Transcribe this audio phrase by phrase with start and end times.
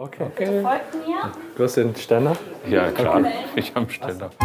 [0.00, 0.30] Okay.
[0.36, 1.32] Bitte folgt mir.
[1.56, 2.36] Du hast den Ständer?
[2.68, 3.20] Ja, klar.
[3.56, 4.30] Ich am Ständer.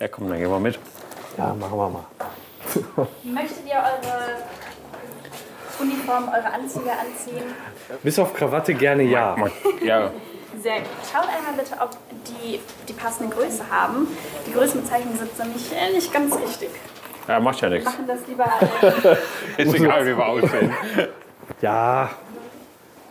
[0.00, 0.76] ja, komm, dann gehen wir mit.
[1.36, 2.04] Ja, machen wir mal.
[3.22, 4.38] Möchtet ihr eure
[5.78, 7.44] Uniform, eure Anzüge anziehen?
[8.02, 9.36] Bis auf Krawatte gerne ja.
[9.84, 10.10] Ja,
[10.62, 10.88] Sehr gut.
[11.10, 11.90] Schaut einmal bitte, ob
[12.42, 14.06] die die passende Größe haben.
[14.46, 16.70] Die Größenbezeichnungen sind nämlich äh, nicht ganz richtig.
[17.26, 17.84] ja macht ja nichts.
[17.84, 18.50] Machen das lieber.
[19.56, 20.74] Äh, Ist egal, wie wir aussehen.
[21.60, 22.10] Ja,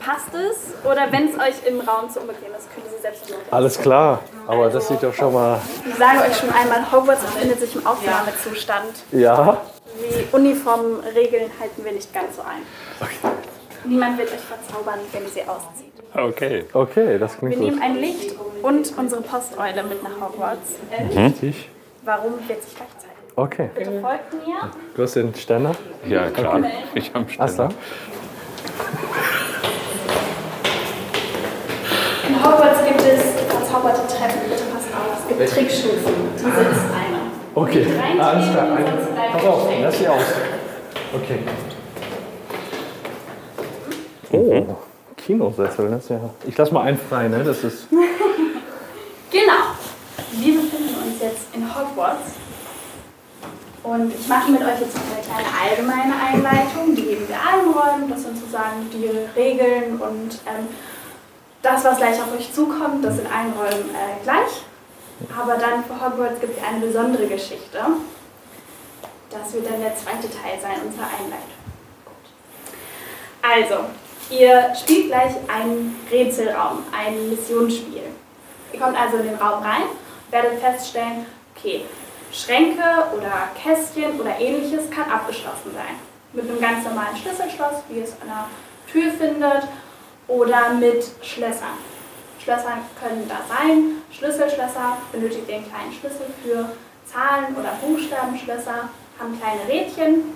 [0.07, 0.85] passt es?
[0.89, 3.77] Oder wenn es euch im Raum zu unbequem ist, könnt ihr sie selbst noch alles
[3.79, 4.21] klar.
[4.47, 5.59] Aber das sieht doch schon mal.
[5.85, 9.03] Ich sage euch schon einmal, Hogwarts befindet sich im Aufnahmezustand.
[9.11, 9.57] Ja.
[9.99, 12.63] Die Uniformregeln halten wir nicht ganz so ein.
[13.83, 15.93] Niemand wird euch verzaubern, wenn ihr sie auszieht.
[16.17, 16.63] Okay.
[16.73, 17.83] Okay, das Wir klingt nehmen gut.
[17.83, 20.71] ein Licht und unsere Posteule mit nach Hogwarts.
[21.15, 21.69] Richtig.
[22.03, 23.13] Warum wird sich gleich zeigen?
[23.35, 23.69] Okay.
[23.75, 24.71] Bitte folgt mir.
[24.95, 25.73] Du hast den Ständer?
[26.07, 26.59] Ja, klar.
[26.95, 27.69] Ich am Asta?
[27.69, 27.75] Ständer.
[32.27, 34.41] In Hogwarts gibt es verzauberte Treppen.
[34.49, 35.19] Bitte passt auf.
[35.21, 36.13] Es gibt Trickstufen.
[36.35, 36.55] Diese ist
[36.95, 37.17] eine.
[37.53, 38.67] Okay, Reintreten, alles klar.
[39.33, 40.21] Pass auf, lass sie aus.
[41.13, 41.39] Okay.
[44.31, 44.65] Oh,
[45.27, 46.21] Kinosessel, das ja.
[46.47, 47.43] Ich lass mal einen frei, ne?
[47.43, 47.87] Das ist.
[49.29, 49.75] Genau.
[50.31, 52.31] Wir befinden uns jetzt in Hogwarts.
[53.83, 56.95] Und ich mache mit euch jetzt eine kleine allgemeine Einleitung.
[56.95, 58.09] Die geben wir allen Räumen.
[58.09, 60.69] Das sind sozusagen die Regeln und ähm,
[61.61, 64.63] das, was gleich auf euch zukommt, das in allen Räumen äh, gleich.
[65.37, 67.79] Aber dann für Hogwarts gibt es eine besondere Geschichte.
[69.29, 71.57] Das wird dann der zweite Teil sein unserer Einleitung.
[73.41, 73.89] Also,
[74.29, 78.03] ihr spielt gleich einen Rätselraum, ein Missionsspiel.
[78.73, 79.83] Ihr kommt also in den Raum rein,
[80.29, 81.25] werdet feststellen,
[81.55, 81.85] okay,
[82.31, 82.83] Schränke
[83.15, 85.95] oder Kästchen oder ähnliches kann abgeschlossen sein.
[86.33, 88.47] Mit einem ganz normalen Schlüsselschloss, wie ihr es an der
[88.91, 89.67] Tür findet,
[90.27, 91.77] oder mit Schlössern.
[92.43, 94.01] Schlösser können da sein.
[94.11, 96.69] Schlüsselschlösser benötigt einen kleinen Schlüssel für
[97.05, 98.89] Zahlen- oder Buchstabenschlösser,
[99.19, 100.35] haben kleine Rädchen.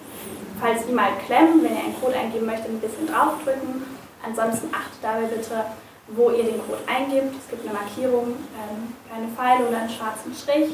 [0.62, 3.84] Falls die mal klemmen, wenn ihr einen Code eingeben möchtet, ein bisschen draufdrücken.
[4.24, 5.66] Ansonsten achtet dabei bitte,
[6.10, 7.36] wo ihr den Code eingibt.
[7.36, 10.70] Es gibt eine Markierung, ähm, kleine Pfeile oder einen schwarzen Strich.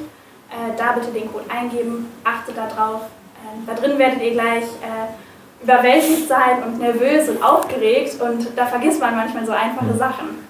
[0.52, 3.04] Äh, da bitte den Code eingeben, achtet darauf.
[3.40, 8.66] Ähm, da drin werdet ihr gleich äh, überwältigt sein und nervös und aufgeregt und da
[8.66, 10.48] vergisst man manchmal so einfache Sachen.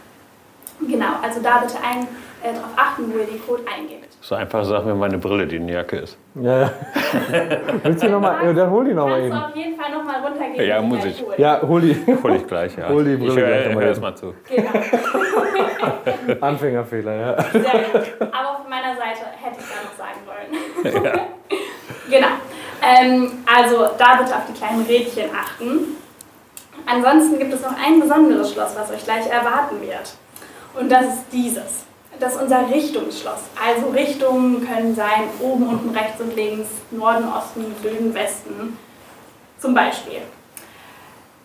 [0.81, 2.07] Genau, also da bitte ein,
[2.43, 4.06] äh, darauf achten, wo ihr den Code eingebt.
[4.27, 6.17] So einfach sag mir meine Brille, die in der Jacke ist.
[6.35, 6.71] Ja, ja.
[7.83, 8.45] Willst du nochmal?
[8.45, 9.45] Ja, dann hol die nochmal Kannst du eben.
[9.45, 10.67] auf jeden Fall nochmal runtergehen.
[10.67, 11.25] Ja, muss gleich ich.
[11.25, 11.35] holen.
[11.37, 12.17] Ja, hol die.
[12.23, 12.89] Hol ich gleich, ja.
[12.89, 13.87] Hol die Brille ich gleich höre nochmal hör eben.
[13.87, 14.33] erst mal zu.
[14.49, 16.41] Genau.
[16.45, 17.41] Anfängerfehler, ja.
[17.53, 18.03] Sehr gut.
[18.19, 21.09] Aber von meiner Seite hätte ich da noch sagen wollen.
[22.09, 22.27] genau.
[22.83, 25.95] Ähm, also da bitte auf die kleinen Rädchen achten.
[26.85, 30.15] Ansonsten gibt es noch ein besonderes Schloss, was euch gleich erwarten wird.
[30.77, 31.87] Und das ist dieses.
[32.19, 33.41] Das ist unser Richtungsschloss.
[33.63, 38.77] Also Richtungen können sein oben, unten, rechts und links, Norden, Osten, Süden, Westen.
[39.59, 40.21] Zum Beispiel.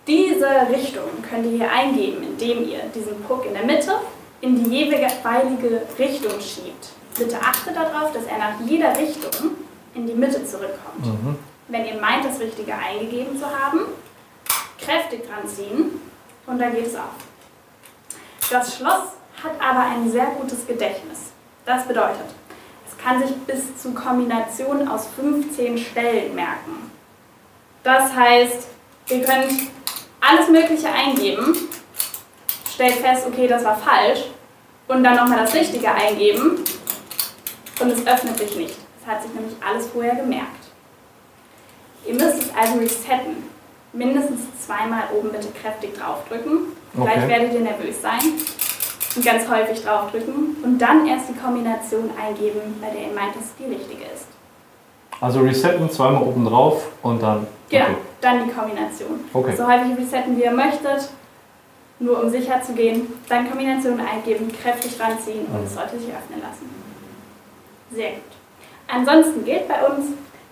[0.06, 3.92] Diese Richtung könnt ihr hier eingeben, indem ihr diesen Puck in der Mitte
[4.40, 6.88] in die jeweilige Richtung schiebt.
[7.16, 9.52] Bitte achtet darauf, dass er nach jeder Richtung
[9.94, 11.06] in die Mitte zurückkommt.
[11.68, 13.80] Wenn ihr meint, das Richtige eingegeben zu haben,
[14.80, 16.00] kräftig dran ziehen
[16.46, 17.14] und dann geht es auf.
[18.50, 21.32] Das Schloss hat aber ein sehr gutes Gedächtnis.
[21.64, 22.26] Das bedeutet,
[22.86, 26.90] es kann sich bis zu Kombinationen aus 15 Stellen merken.
[27.82, 28.68] Das heißt,
[29.08, 29.68] ihr könnt
[30.20, 31.56] alles Mögliche eingeben,
[32.72, 34.24] stellt fest, okay, das war falsch,
[34.88, 36.64] und dann nochmal das Richtige eingeben
[37.80, 38.74] und es öffnet sich nicht.
[39.00, 40.66] Das hat sich nämlich alles vorher gemerkt.
[42.06, 43.50] Ihr müsst es also resetten.
[43.92, 46.72] Mindestens zweimal oben bitte kräftig draufdrücken.
[46.96, 47.28] Okay.
[47.28, 48.20] werdet ihr nervös sein.
[49.16, 50.56] Und ganz häufig draufdrücken.
[50.62, 54.26] Und dann erst die Kombination eingeben, bei der ihr meint, dass es die richtige ist.
[55.20, 57.46] Also resetten, zweimal oben drauf und dann.
[57.68, 57.94] Genau, Okay.
[58.20, 59.20] dann die Kombination.
[59.32, 59.54] Okay.
[59.56, 61.08] So häufig resetten, wie ihr möchtet.
[61.98, 66.40] Nur um sicher zu gehen, dann Kombination eingeben, kräftig ranziehen und es sollte sich öffnen
[66.42, 66.68] lassen.
[67.92, 68.22] Sehr gut.
[68.88, 70.06] Ansonsten gilt bei uns,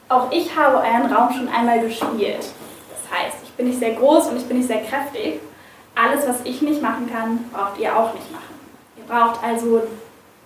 [0.09, 2.39] auch ich habe euren Raum schon einmal gespielt.
[2.39, 5.41] Das heißt, ich bin nicht sehr groß und ich bin nicht sehr kräftig.
[5.97, 8.55] Alles, was ich nicht machen kann, braucht ihr auch nicht machen.
[9.11, 9.83] Braucht also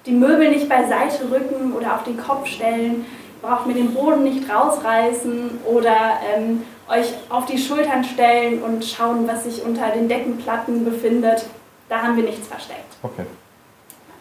[0.06, 3.04] die Möbel nicht beiseite rücken oder auf den Kopf stellen.
[3.42, 9.28] Braucht mir den Boden nicht rausreißen oder ähm, euch auf die Schultern stellen und schauen,
[9.28, 11.44] was sich unter den Deckenplatten befindet.
[11.90, 12.96] Da haben wir nichts versteckt.
[13.02, 13.26] Okay.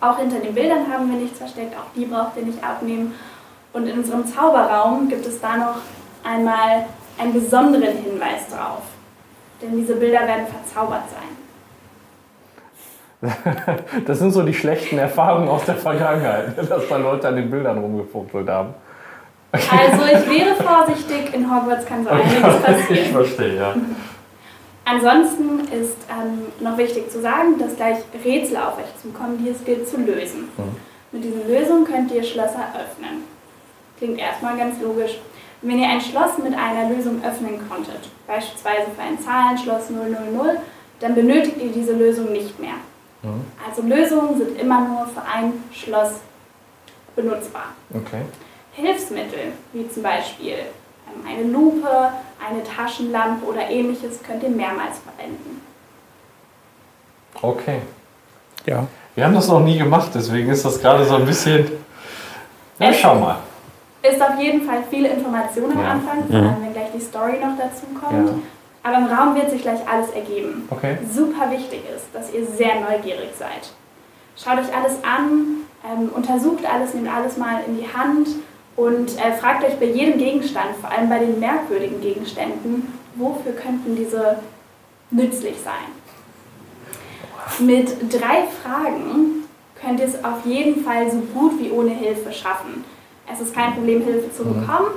[0.01, 3.15] Auch hinter den Bildern haben wir nichts versteckt, auch die braucht ihr nicht abnehmen.
[3.71, 5.77] Und in unserem Zauberraum gibt es da noch
[6.21, 6.85] einmal
[7.17, 8.81] einen besonderen Hinweis drauf.
[9.61, 11.42] Denn diese Bilder werden verzaubert sein.
[14.05, 17.77] Das sind so die schlechten Erfahrungen aus der Vergangenheit, dass da Leute an den Bildern
[17.77, 18.73] rumgefuchtelt haben.
[19.51, 23.11] Also ich wäre vorsichtig, in Hogwarts kann so einiges Ich passieren.
[23.11, 23.75] verstehe, ja.
[24.85, 29.63] Ansonsten ist ähm, noch wichtig zu sagen, dass gleich Rätsel auf euch zukommen, die es
[29.63, 30.49] gilt zu lösen.
[31.11, 33.23] Mit diesen Lösungen könnt ihr Schlösser öffnen.
[33.97, 35.19] Klingt erstmal ganz logisch.
[35.61, 40.57] Wenn ihr ein Schloss mit einer Lösung öffnen konntet, beispielsweise für ein Zahlenschloss 000,
[40.99, 42.73] dann benötigt ihr diese Lösung nicht mehr.
[43.65, 46.11] Also Lösungen sind immer nur für ein Schloss
[47.15, 47.67] benutzbar.
[47.93, 48.21] Okay.
[48.73, 50.55] Hilfsmittel, wie zum Beispiel
[51.07, 51.87] ähm, eine Lupe,
[52.45, 55.61] eine Taschenlampe oder ähnliches, könnt ihr mehrmals verwenden.
[57.41, 57.79] Okay.
[58.65, 58.87] Ja.
[59.15, 61.71] Wir haben das noch nie gemacht, deswegen ist das gerade so ein bisschen.
[62.79, 63.37] Ja, Es- schau mal.
[64.01, 65.91] Ist auf jeden Fall viele Informationen am Ja.
[65.91, 68.27] Anfang, vor allem wenn gleich die Story noch dazu kommt.
[68.29, 68.35] Ja.
[68.83, 70.68] Aber im Raum wird sich gleich alles ergeben.
[70.69, 70.97] Okay.
[71.12, 73.71] Super wichtig ist, dass ihr sehr neugierig seid.
[74.35, 78.27] Schaut euch alles an, ähm, untersucht alles, nehmt alles mal in die Hand
[78.75, 83.95] und äh, fragt euch bei jedem Gegenstand, vor allem bei den merkwürdigen Gegenständen, wofür könnten
[83.95, 84.39] diese
[85.12, 86.03] nützlich sein.
[87.59, 89.44] Mit drei Fragen
[89.79, 92.83] könnt ihr es auf jeden Fall so gut wie ohne Hilfe schaffen.
[93.31, 94.91] Es ist kein Problem, Hilfe zu bekommen.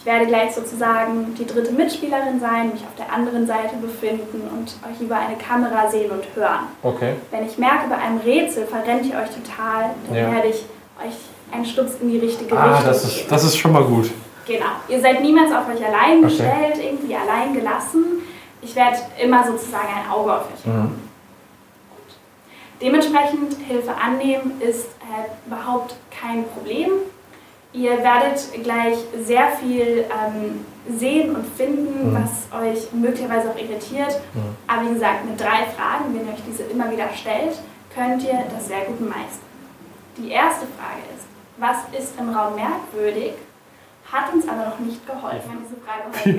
[0.00, 4.72] Ich werde gleich sozusagen die dritte Mitspielerin sein, mich auf der anderen Seite befinden und
[4.90, 6.68] euch über eine Kamera sehen und hören.
[6.82, 7.16] Okay.
[7.30, 10.32] Wenn ich merke, bei einem Rätsel verrennt ihr euch total, dann Ja.
[10.32, 10.64] werde ich
[11.06, 11.14] euch
[11.52, 13.20] einen Stups in die richtige Ah, Richtung das geben.
[13.20, 14.10] ist, das ist schon mal gut.
[14.46, 14.64] Genau.
[14.88, 16.28] Ihr seid niemals auf euch allein Okay.
[16.28, 18.22] gestellt, irgendwie allein gelassen.
[18.62, 20.82] Ich werde immer sozusagen ein Auge auf euch haben.
[20.82, 21.10] Mhm.
[22.80, 26.88] Dementsprechend Hilfe annehmen ist äh, überhaupt kein Problem.
[27.72, 30.64] Ihr werdet gleich sehr viel ähm,
[30.98, 32.16] sehen und finden, Mhm.
[32.22, 34.20] was euch möglicherweise auch irritiert.
[34.34, 34.56] Mhm.
[34.66, 37.58] Aber wie gesagt, mit drei Fragen, wenn ihr euch diese immer wieder stellt,
[37.94, 39.46] könnt ihr das sehr gut meistern.
[40.16, 41.26] Die erste Frage ist,
[41.58, 43.32] was ist im Raum merkwürdig,
[44.10, 45.58] hat uns aber noch nicht geholfen.
[45.62, 45.76] Diese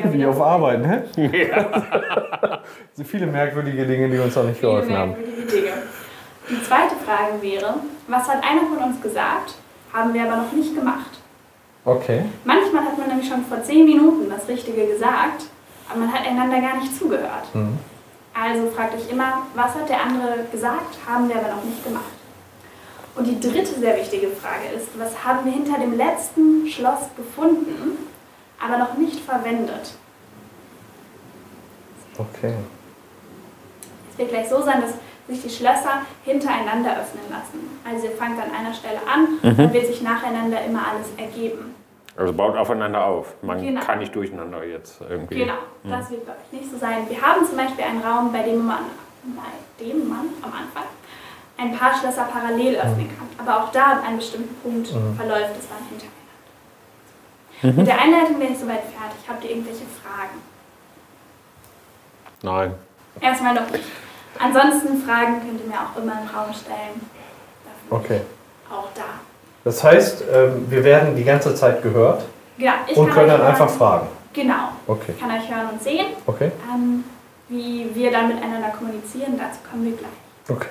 [0.01, 0.41] Frage Wie auf.
[0.41, 1.05] Arbeit, ne?
[2.93, 5.11] so viele merkwürdige Dinge, die uns noch nicht Viele geholfen haben.
[5.11, 5.71] merkwürdige Dinge.
[6.49, 7.75] Die zweite Frage wäre,
[8.07, 9.53] was hat einer von uns gesagt,
[9.93, 11.19] haben wir aber noch nicht gemacht.
[11.83, 12.25] Okay.
[12.45, 15.45] Manchmal hat man nämlich schon vor zehn Minuten das Richtige gesagt,
[15.89, 17.53] aber man hat einander gar nicht zugehört.
[17.53, 17.79] Mhm.
[18.33, 22.05] Also fragt euch immer, was hat der andere gesagt, haben wir aber noch nicht gemacht.
[23.15, 27.97] Und die dritte sehr wichtige Frage ist, was haben wir hinter dem letzten Schloss gefunden,
[28.63, 29.95] aber noch nicht verwendet?
[32.17, 32.53] Okay.
[34.11, 34.93] Es wird gleich so sein, dass
[35.31, 37.79] sich die Schlösser hintereinander öffnen lassen.
[37.87, 41.75] Also ihr fangt an einer Stelle an, dann wird sich nacheinander immer alles ergeben.
[42.17, 43.33] Also baut aufeinander auf.
[43.41, 43.79] Man Genau.
[43.81, 45.39] kann nicht durcheinander jetzt irgendwie.
[45.39, 45.53] Genau,
[45.85, 47.09] das wird bei euch nicht so sein.
[47.09, 48.79] Wir haben zum Beispiel einen Raum, bei dem man,
[49.23, 50.83] bei dem man am Anfang
[51.57, 53.29] ein paar Schlösser parallel öffnen kann.
[53.37, 57.77] Aber auch da an einem bestimmten Punkt verläuft es dann hintereinander.
[57.81, 59.27] Mit der Einleitung bin ich soweit fertig.
[59.29, 60.41] Habt ihr irgendwelche Fragen?
[62.41, 62.73] Nein.
[63.21, 63.83] Erstmal noch nicht.
[64.39, 67.01] Ansonsten Fragen könnt ihr mir auch immer im Raum stellen.
[67.89, 68.21] Okay.
[68.69, 69.01] Auch da.
[69.63, 72.23] Das heißt, ähm, wir werden die ganze Zeit gehört
[72.57, 74.07] Genau, ich und können dann hören- einfach fragen.
[74.33, 74.69] Genau.
[74.87, 75.13] Okay.
[75.15, 76.07] Ich kann euch hören und sehen.
[76.25, 76.51] Okay.
[76.73, 77.03] Ähm,
[77.49, 80.09] wie wir dann miteinander kommunizieren, dazu kommen wir gleich.
[80.49, 80.69] Okay.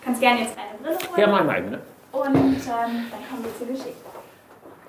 [0.00, 1.20] Du kannst gerne jetzt deine Brille holen.
[1.20, 1.80] Ja, mein, mein, ne?
[2.12, 3.92] Und ähm, dann kommen wir zur Geschichte.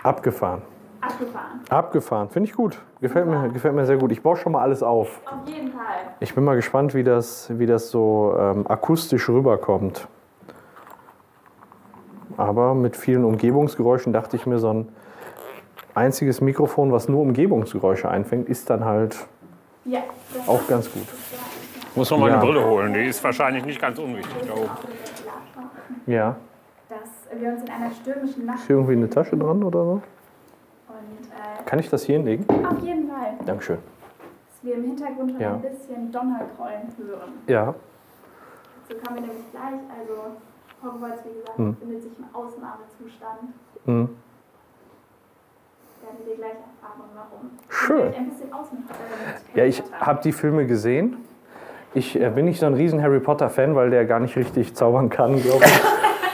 [0.03, 0.61] Abgefahren.
[1.01, 1.61] Abgefahren.
[1.69, 2.29] Abgefahren.
[2.29, 2.81] Finde ich gut.
[3.01, 4.11] Gefällt mir, gefällt mir sehr gut.
[4.11, 5.21] Ich baue schon mal alles auf.
[5.25, 5.79] Auf jeden Fall.
[6.19, 10.07] Ich bin mal gespannt, wie das, wie das so ähm, akustisch rüberkommt.
[12.37, 14.89] Aber mit vielen Umgebungsgeräuschen dachte ich mir, so ein
[15.93, 19.27] einziges Mikrofon, was nur Umgebungsgeräusche einfängt, ist dann halt
[19.85, 19.99] Ja.
[20.47, 21.07] auch ganz gut.
[21.95, 22.35] Muss noch mal Ja.
[22.39, 22.93] eine Brille holen.
[22.93, 24.69] Die ist wahrscheinlich nicht ganz unwichtig da oben.
[26.05, 26.35] Ja.
[26.87, 30.01] Dass wir uns in einer stürmischen Nacht Ist hier irgendwie eine Tasche dran oder so?
[30.99, 32.45] Und äh, Kann ich das hier hinlegen?
[32.65, 33.77] auf jeden Fall, Dankeschön.
[33.77, 35.53] dass wir im Hintergrund schon Ja.
[35.53, 37.33] ein bisschen Donnergrollen hören.
[37.47, 37.73] Ja.
[38.89, 39.79] So kommen wir nämlich gleich.
[39.99, 40.35] Also
[40.83, 41.75] Hogwarts, wie gesagt, Hm.
[41.75, 43.53] befindet sich im Ausnahmezustand.
[43.85, 44.09] Mhm.
[46.01, 47.49] Werden wir gleich erfahren, warum.
[47.67, 48.09] Schön.
[48.11, 51.17] Ich ein bisschen damit Ja, ich habe die Filme gesehen.
[51.93, 55.09] Ich äh, bin nicht so ein riesen Harry Potter-Fan, weil der gar nicht richtig zaubern
[55.09, 55.81] kann, glaube ich.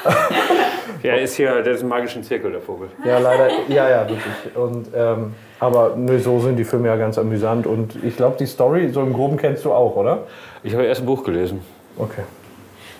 [1.06, 2.90] Der ist hier, der ist im magischen Zirkel, der Vogel.
[3.06, 3.50] Ja, leider.
[3.68, 4.56] Ja, ja, wirklich.
[4.56, 7.66] Und, ähm, aber nö, so sind die Filme ja ganz amüsant.
[7.68, 10.24] Und ich glaube, die Story, so im Groben kennst du auch, oder?
[10.64, 11.62] Ich habe erst ein Buch gelesen.
[11.98, 12.24] Okay.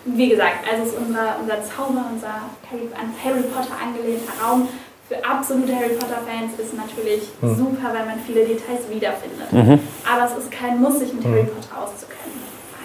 [0.06, 2.28] wie gesagt, also es ist unser, unser Zauber, unser
[2.70, 4.68] Harry, an Harry Potter angelehnter Raum.
[5.08, 7.54] Für absolute Harry Potter-Fans ist natürlich Hm.
[7.56, 9.52] super, weil man viele Details wiederfindet.
[9.52, 9.78] Mhm.
[10.08, 11.48] Aber es ist kein Muss, sich mit Harry Hm.
[11.48, 12.40] Potter auszukennen.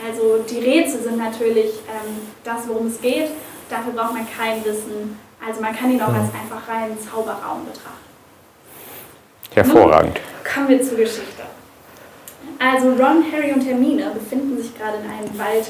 [0.07, 2.13] Also die Rätsel sind natürlich ähm,
[2.43, 3.29] das, worum es geht.
[3.71, 5.17] Dafür braucht man kein Wissen.
[5.45, 6.15] Also man kann ihn auch Hm.
[6.15, 8.11] als einfach reinen Zauberraum betrachten.
[9.55, 10.19] Hervorragend.
[10.53, 11.43] Kommen wir zur Geschichte.
[12.59, 15.67] Also Ron, Harry und Hermine befinden sich gerade in einem Wald,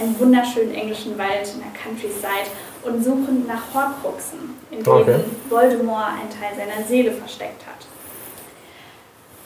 [0.00, 2.50] einem wunderschönen englischen Wald in der Countryside
[2.82, 5.20] und suchen nach Horcruxen, in denen Okay.
[5.48, 7.86] Voldemort einen Teil seiner Seele versteckt hat.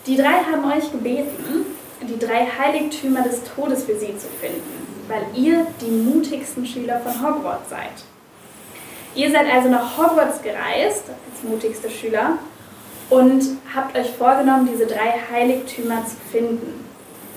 [0.06, 1.66] Die drei haben euch gebeten,
[2.00, 7.12] die drei Heiligtümer des Todes für sie zu finden, weil ihr die mutigsten Schüler von
[7.22, 8.04] Hogwarts seid.
[9.14, 12.38] Ihr seid also nach Hogwarts gereist, als mutigste Schüler,
[13.10, 13.42] und
[13.74, 16.84] habt euch vorgenommen, diese drei Heiligtümer zu finden.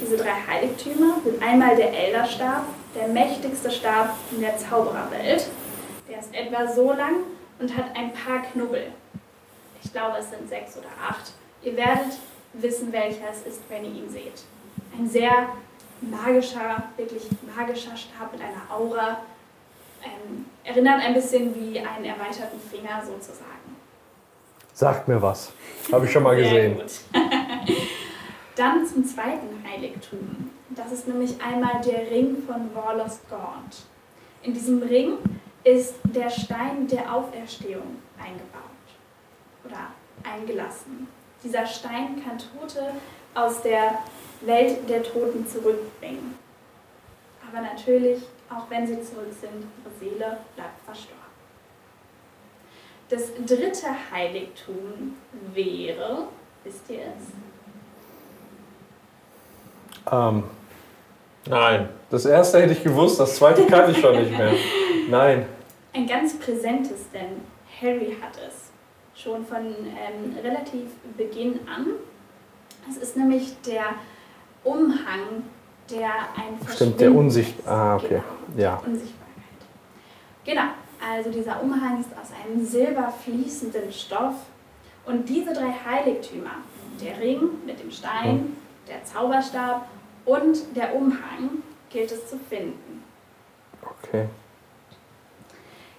[0.02, 5.48] Diese drei Heiligtümer sind einmal der Elderstab, der mächtigste Stab in der Zaubererwelt.
[6.10, 7.24] Der ist etwa so lang
[7.60, 8.92] und hat ein paar Knubbel.
[9.84, 11.32] Ich glaube, es sind sechs oder acht.
[11.64, 12.18] Ihr werdet
[12.54, 14.44] wissen, welcher es ist, wenn ihr ihn seht.
[14.98, 15.48] Ein sehr
[16.02, 17.24] magischer, wirklich
[17.56, 19.20] magischer Stab mit einer Aura.
[20.04, 23.78] Ähm, erinnert ein bisschen wie einen erweiterten Finger sozusagen.
[24.74, 25.52] Sagt mir was.
[25.92, 26.82] Habe ich schon mal gesehen.
[28.56, 30.50] Dann zum zweiten Heiligtum.
[30.70, 33.84] Das ist nämlich einmal der Ring von Warlos Gaunt.
[34.44, 35.18] In diesem Ring
[35.64, 38.62] ist der Stein der Auferstehung eingebaut
[39.64, 39.92] oder
[40.24, 41.08] eingelassen.
[41.44, 42.94] Dieser Stein kann Tote
[43.36, 44.00] aus der
[44.42, 46.36] Welt der Toten zurückbringen.
[47.48, 51.22] Aber natürlich, auch wenn sie zurück sind, ihre Seele bleibt verstorben.
[53.10, 55.18] Das dritte Heiligtum
[55.54, 56.28] wäre,
[56.64, 57.34] wisst ihr es?
[60.10, 60.44] Ähm,
[61.46, 61.90] nein.
[62.10, 64.54] Das erste hätte ich gewusst, das zweite kann ich schon nicht mehr.
[65.10, 65.46] Nein.
[65.94, 67.42] Ein ganz präsentes, denn
[67.82, 68.72] Harry hat es
[69.22, 71.88] schon von ähm, relativ Beginn an.
[72.90, 73.96] Es ist nämlich der
[74.64, 75.44] Umhang,
[75.90, 77.68] der ein Stimmt, der Verschwinden- Unsicht.
[77.68, 78.22] Ah, okay.
[78.56, 78.76] Genau, Ja.
[78.86, 79.62] Unsichtbarkeit.
[80.46, 80.64] Genau,
[81.14, 84.36] also dieser Umhang ist aus einem silberfließenden Stoff.
[85.06, 86.52] Und diese drei Heiligtümer,
[87.02, 88.56] der Ring mit dem Stein,
[88.88, 89.88] der Zauberstab
[90.26, 93.04] und der Umhang, gilt es zu finden.
[93.82, 94.28] Okay.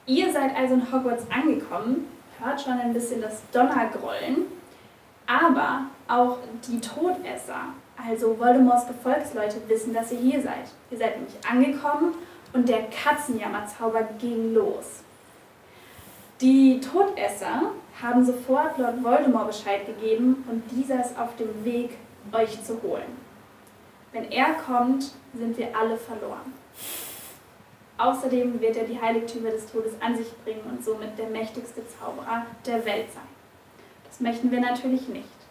[0.06, 2.06] Ihr seid also in Hogwarts angekommen,
[2.40, 4.46] hört schon ein bisschen das Donnergrollen,
[5.26, 7.66] aber auch die Todesser,
[8.06, 10.68] also Voldemorts Gefolgsleute, wissen, dass ihr hier seid.
[10.90, 12.14] Ihr seid nämlich angekommen
[12.52, 15.02] und der Katzenjammerzauber ging los.
[16.40, 21.90] Die Todesser haben sofort Lord Voldemort Bescheid gegeben und dieser ist auf dem Weg,
[22.32, 23.16] euch zu holen.
[24.12, 26.52] Wenn er kommt, sind wir alle verloren.
[27.98, 32.46] Außerdem wird er die Heiligtümer des Todes an sich bringen und somit der mächtigste Zauberer
[32.66, 33.22] der Welt sein.
[34.04, 35.41] Das möchten wir natürlich nicht.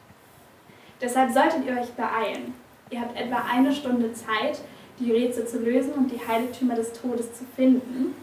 [1.01, 2.53] Deshalb solltet ihr euch beeilen.
[2.89, 4.61] Ihr habt etwa eine Stunde Zeit,
[4.99, 8.13] die Rätsel zu lösen und die Heiligtümer des Todes zu finden,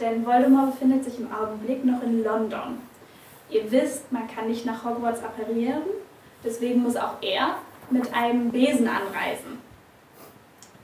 [0.00, 2.78] denn Voldemort befindet sich im Augenblick noch in London.
[3.48, 5.82] Ihr wisst, man kann nicht nach Hogwarts apparieren,
[6.44, 7.56] deswegen muss auch er
[7.90, 9.58] mit einem Besen anreisen.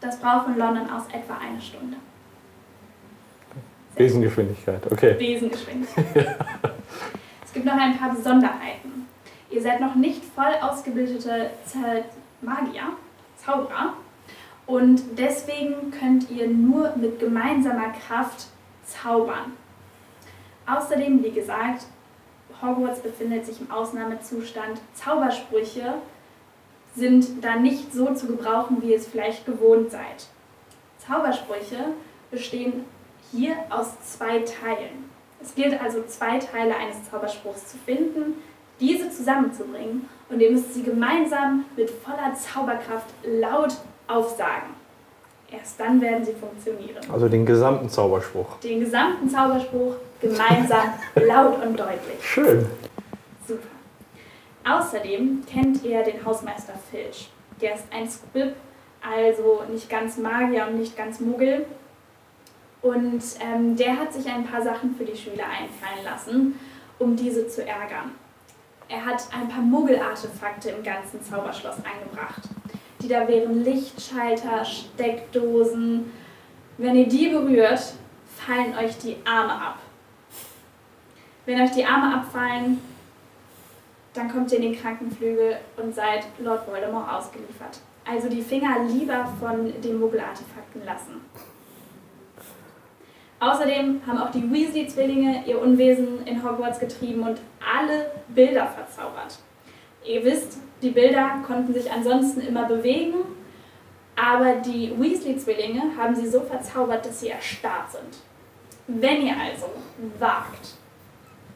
[0.01, 1.97] Das braucht von London aus etwa eine Stunde.
[3.95, 4.91] Besengeschwindigkeit.
[4.91, 5.15] Okay.
[5.15, 6.07] Besengeschwindigkeit.
[7.45, 8.92] es gibt noch ein paar Besonderheiten.
[9.53, 11.51] Ihr seid noch nicht voll ausgebildete
[12.41, 12.97] Magier,
[13.37, 13.95] Zauberer,
[14.67, 18.47] und deswegen könnt ihr nur mit gemeinsamer Kraft
[18.85, 19.53] zaubern.
[20.67, 21.87] Außerdem, wie gesagt,
[22.63, 24.81] Hogwarts befindet sich im Ausnahmezustand.
[24.95, 25.95] Zaubersprüche
[26.95, 30.27] sind da nicht so zu gebrauchen, wie ihr es vielleicht gewohnt seid.
[30.99, 31.93] Zaubersprüche
[32.31, 32.85] bestehen
[33.33, 35.11] hier aus zwei Teilen.
[35.43, 38.35] Es gilt also, zwei Teile eines Zauberspruchs zu finden,
[39.23, 43.75] zusammenzubringen und ihr müsst sie gemeinsam mit voller Zauberkraft laut
[44.09, 44.71] aufsagen.
[45.51, 46.99] Erst dann werden sie funktionieren.
[47.13, 48.59] Also den gesamten Zauberspruch.
[48.61, 52.19] Den gesamten Zauberspruch gemeinsam laut und deutlich.
[52.23, 52.67] Schön.
[53.47, 53.69] Super.
[54.65, 57.31] Außerdem kennt ihr den Hausmeister Filch.
[57.61, 58.55] Der ist ein Squib,
[59.03, 61.67] also nicht ganz Magier und nicht ganz Muggel.
[62.81, 66.59] Und ähm, der hat sich ein paar Sachen für die Schüler einfallen lassen,
[66.99, 68.13] um diese zu ärgern.
[68.93, 72.43] Er hat ein paar Muggel-Artefakte im ganzen Zauberschloss angebracht.
[73.01, 76.13] Die da wären Lichtschalter, Steckdosen.
[76.77, 77.95] Wenn ihr die berührt,
[78.37, 79.79] fallen euch die Arme ab.
[81.47, 82.83] Wenn euch die Arme abfallen,
[84.13, 87.81] dann kommt ihr in den Krankenflügel und seid Lord Voldemort ausgeliefert.
[88.05, 91.23] Also die Finger lieber von den Muggel-Artefakten lassen.
[93.43, 99.37] Außerdem haben auch die Weasley-Zwillinge ihr Unwesen in Hogwarts getrieben und alle Bilder verzaubert.
[100.07, 103.15] Ihr wisst, die Bilder konnten sich ansonsten immer bewegen,
[104.15, 108.17] aber die Weasley-Zwillinge haben sie so verzaubert, dass sie erstarrt sind.
[108.87, 109.67] Wenn ihr also
[110.21, 110.75] wagt,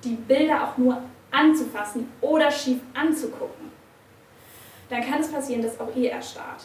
[0.03, 1.01] die Bilder auch nur
[1.31, 3.71] anzufassen oder schief anzugucken,
[4.91, 6.65] dann kann es passieren, dass auch ihr erstarrt.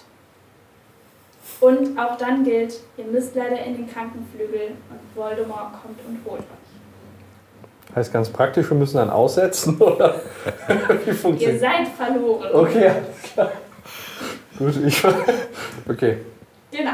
[1.60, 6.42] Und auch dann gilt, ihr müsst leider in den Krankenflügel und Voldemort kommt und holt
[6.42, 7.96] euch.
[7.96, 10.22] Heißt ganz praktisch, wir müssen dann aussetzen, oder?
[10.68, 12.50] Wie Ihr funktioniert seid verloren.
[12.54, 13.52] Okay, alles klar.
[14.58, 15.04] Gut, ich.
[15.90, 16.18] Okay.
[16.72, 16.92] Genau.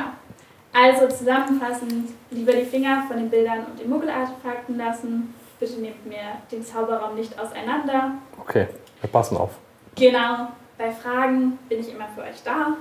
[0.73, 5.33] Also zusammenfassend, lieber die Finger von den Bildern und den Muggelartefakten lassen.
[5.59, 8.11] Bitte nehmt mir den Zauberraum nicht auseinander.
[8.39, 8.67] Okay,
[9.01, 9.51] wir passen auf.
[9.95, 12.73] Genau, bei Fragen bin ich immer für euch da.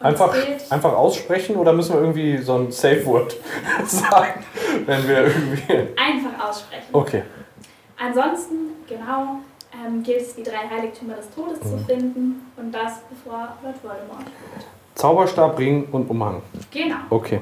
[0.00, 0.32] Einfach,
[0.70, 3.36] einfach aussprechen oder müssen wir irgendwie so ein Safe-Word
[3.86, 4.44] sagen,
[4.86, 5.72] wenn wir irgendwie.
[5.96, 6.86] einfach aussprechen.
[6.92, 7.22] Okay.
[7.96, 8.54] Ansonsten,
[8.88, 9.40] genau,
[9.72, 14.18] ähm, gilt es, die drei Heiligtümer des Todes zu finden und das bevor Lord Voldemort
[14.24, 14.66] kommt.
[14.94, 16.42] Zauberstab, Ring und Umhang.
[16.70, 17.40] Genau, Okay.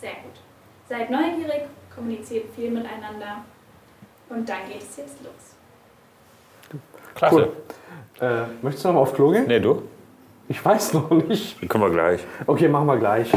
[0.00, 0.40] sehr gut.
[0.88, 1.62] Seid neugierig,
[1.94, 3.44] kommuniziert viel miteinander
[4.30, 6.80] und dann geht es jetzt los.
[7.14, 7.34] Klasse.
[8.20, 8.26] Cool.
[8.26, 9.46] Äh, möchtest du noch mal auf Klo gehen?
[9.46, 9.82] Nee, du?
[10.50, 11.68] Ich weiß noch nicht.
[11.68, 12.20] Kommen wir gleich.
[12.44, 13.30] Okay, machen wir gleich.